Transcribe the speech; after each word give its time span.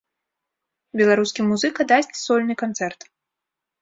Беларускі 1.01 1.45
музыка 1.49 1.81
дасць 1.91 2.13
сольны 2.25 2.53
канцэрт. 2.63 3.01